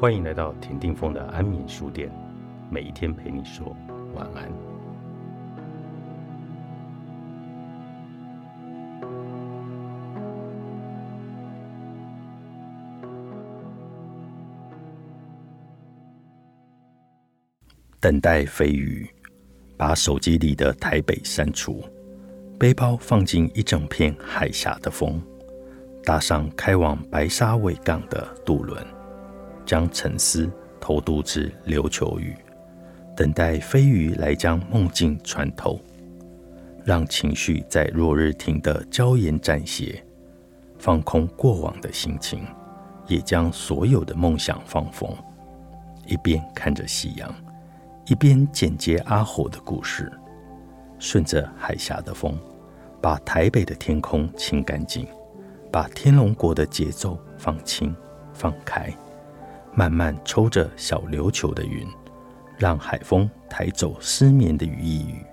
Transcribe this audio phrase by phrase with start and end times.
[0.00, 2.10] 欢迎来到田定峰的安眠书店，
[2.70, 3.76] 每一天陪你说
[4.14, 4.50] 晚安。
[18.00, 19.06] 等待飞鱼，
[19.76, 21.84] 把手机里的台北删除，
[22.58, 25.20] 背包放进一整片海峡的风，
[26.04, 28.82] 搭上开往白沙尾港的渡轮。
[29.70, 32.34] 将沉思投渡至琉球屿，
[33.16, 35.78] 等待飞鱼来将梦境穿透，
[36.84, 40.04] 让情绪在落日亭的娇颜暂歇，
[40.76, 42.44] 放空过往的心情，
[43.06, 45.08] 也将所有的梦想放风。
[46.04, 47.32] 一边看着夕阳，
[48.06, 50.10] 一边剪接阿火的故事，
[50.98, 52.36] 顺着海峡的风，
[53.00, 55.06] 把台北的天空清干净，
[55.70, 57.94] 把天龙国的节奏放轻
[58.34, 58.92] 放开。
[59.74, 61.86] 慢慢抽着小琉球的云，
[62.58, 65.24] 让海风抬走失眠的羽翼雨，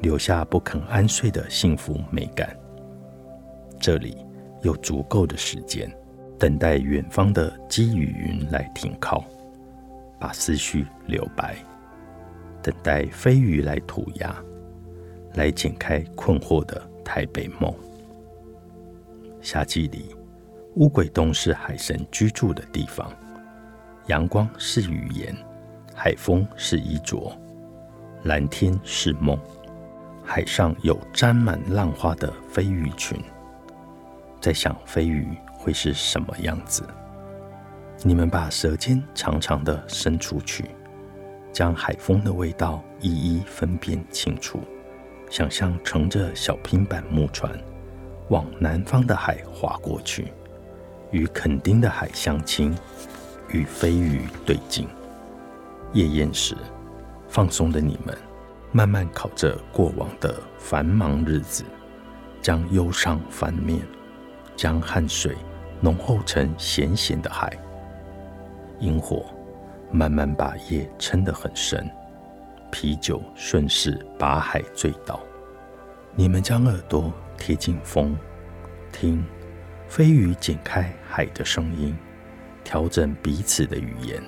[0.00, 2.54] 留下不肯安睡的幸福美感。
[3.80, 4.16] 这里
[4.62, 5.90] 有足够的时间，
[6.38, 9.24] 等待远方的积雨云来停靠，
[10.18, 11.54] 把思绪留白；
[12.60, 14.34] 等待飞鱼来涂鸦，
[15.34, 17.72] 来剪开困惑的台北梦。
[19.40, 20.14] 夏季里，
[20.74, 23.12] 乌鬼洞是海神居住的地方。
[24.08, 25.34] 阳光是语言，
[25.94, 27.34] 海风是衣着，
[28.24, 29.38] 蓝天是梦，
[30.22, 33.18] 海上有沾满浪花的飞鱼群。
[34.42, 36.86] 在想飞鱼会是什么样子？
[38.02, 40.66] 你们把舌尖长长的伸出去，
[41.50, 44.60] 将海风的味道一一分辨清楚。
[45.30, 47.50] 想象乘着小平板木船，
[48.28, 50.30] 往南方的海划过去，
[51.10, 52.76] 与垦丁的海相亲。
[53.48, 54.88] 与飞鱼对镜，
[55.92, 56.56] 夜宴时，
[57.28, 58.16] 放松的你们，
[58.72, 61.64] 慢慢烤着过往的繁忙日子，
[62.42, 63.80] 将忧伤翻面，
[64.56, 65.36] 将汗水
[65.80, 67.52] 浓厚成咸咸的海。
[68.80, 69.24] 萤火
[69.92, 71.88] 慢慢把夜撑得很深，
[72.72, 75.20] 啤酒顺势把海醉倒。
[76.16, 78.16] 你们将耳朵贴近风，
[78.90, 79.24] 听
[79.88, 81.96] 飞鱼剪开海的声音。
[82.64, 84.20] 调整彼此的语言，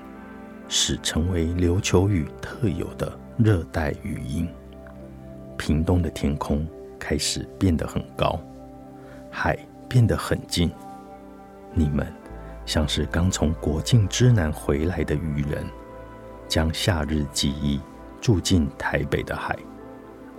[0.69, 4.47] 使成为琉球语特有的热带语音。
[5.57, 8.39] 屏东的天空开始变得很高，
[9.31, 9.59] 海
[9.89, 10.71] 变得很近。
[11.73, 12.07] 你们
[12.67, 15.65] 像是刚从国境之南回来的渔人，
[16.47, 17.81] 将夏日记忆
[18.21, 19.57] 住进台北的海，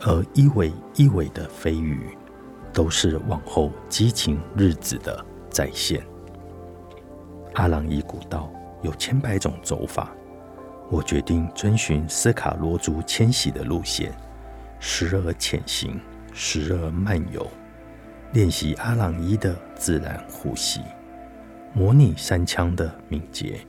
[0.01, 2.15] 而一尾一尾的飞鱼，
[2.71, 6.05] 都是往后激情日子的再现。
[7.57, 8.53] 阿朗伊古道
[8.83, 10.15] 有千百种走法，
[10.91, 14.13] 我决定遵循斯卡罗族迁徙的路线，
[14.79, 15.99] 时而潜行，
[16.31, 17.49] 时而漫游，
[18.31, 20.81] 练习阿朗伊的自然呼吸，
[21.73, 23.59] 模拟山腔的敏捷，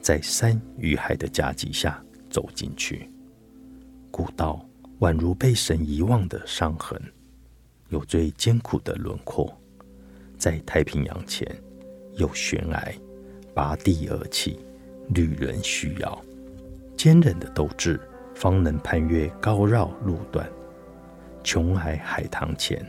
[0.00, 3.10] 在山与海的夹击下走进去。
[4.10, 4.66] 古道
[5.00, 6.98] 宛如被神遗忘的伤痕，
[7.90, 9.54] 有最艰苦的轮廓，
[10.38, 11.46] 在太平洋前。
[12.16, 12.92] 有悬崖，
[13.54, 14.60] 拔地而起，
[15.08, 16.22] 旅人需要
[16.96, 18.00] 坚韧的斗志，
[18.34, 20.48] 方能攀越高绕路段。
[21.42, 22.84] 琼崖海棠前，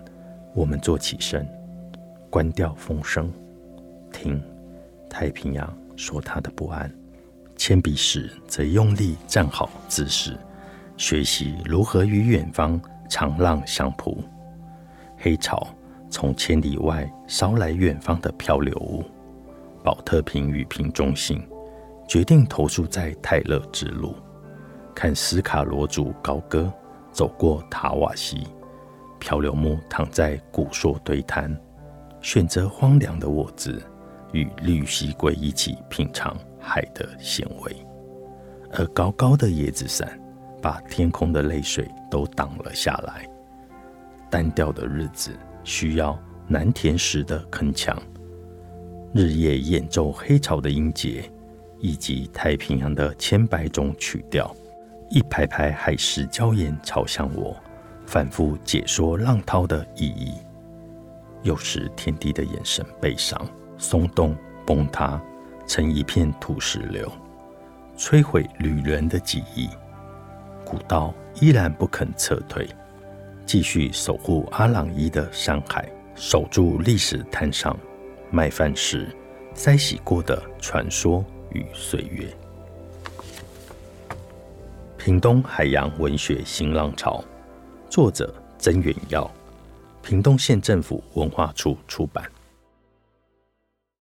[0.54, 1.48] 我们坐起身，
[2.30, 3.32] 关掉风声，
[4.12, 4.42] 听
[5.10, 6.94] 太平洋说他的不安。
[7.56, 10.38] 铅笔时，则用力站好姿势，
[10.98, 12.80] 学习如何与远方
[13.10, 14.24] 长浪相扑。
[15.18, 15.68] 黑潮
[16.10, 19.04] 从千里外捎来远方的漂流物。
[19.84, 21.46] 保特瓶与瓶中信，
[22.08, 24.16] 决定投宿在泰勒之路，
[24.96, 26.72] 看斯卡罗族高歌
[27.12, 28.48] 走过塔瓦西，
[29.20, 31.56] 漂流木躺在古树堆滩，
[32.22, 33.82] 选择荒凉的沃子，
[34.32, 37.86] 与绿蜥龟一起品尝海的咸味，
[38.72, 40.18] 而高高的椰子伞
[40.62, 43.28] 把天空的泪水都挡了下来。
[44.30, 45.32] 单调的日子
[45.64, 46.18] 需要
[46.48, 47.96] 南田时的铿锵。
[49.14, 51.24] 日夜演奏黑潮的音节，
[51.78, 54.52] 以及太平洋的千百种曲调，
[55.12, 57.56] 一排排海石礁岩朝向我，
[58.08, 60.34] 反复解说浪涛的意义。
[61.44, 63.40] 有时天地的眼神悲伤、
[63.78, 65.22] 松动、崩塌，
[65.68, 67.08] 成一片土石流，
[67.96, 69.70] 摧毁旅人的记忆。
[70.66, 72.68] 古道依然不肯撤退，
[73.46, 77.78] 继续守护阿朗伊的山海，守住历史滩上。
[78.36, 79.16] 麦饭时，
[79.54, 82.28] 塞洗过的传说与岁月。
[84.98, 87.24] 屏东海洋文学新浪潮，
[87.92, 89.30] 作者曾远耀，
[90.02, 92.26] 屏东县政府文化处出版。